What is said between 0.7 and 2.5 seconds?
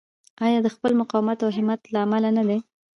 خپل مقاومت او همت له امله نه